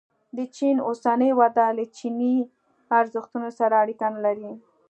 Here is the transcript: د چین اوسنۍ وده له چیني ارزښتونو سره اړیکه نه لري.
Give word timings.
د 0.37 0.39
چین 0.55 0.75
اوسنۍ 0.87 1.31
وده 1.39 1.65
له 1.77 1.85
چیني 1.97 2.35
ارزښتونو 2.99 3.49
سره 3.59 3.73
اړیکه 3.83 4.05
نه 4.15 4.19
لري. 4.25 4.51